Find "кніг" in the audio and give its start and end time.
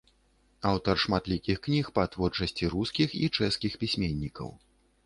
1.67-1.91